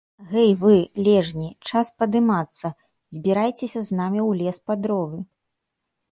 -Гэй 0.29 0.47
вы, 0.61 0.75
лежні, 1.07 1.49
час 1.69 1.91
падымацца, 2.03 2.67
збірайцеся 3.17 3.79
з 3.89 3.99
намі 4.01 4.21
ў 4.29 4.41
лес 4.41 4.57
па 4.71 4.77
дровы! 4.87 5.19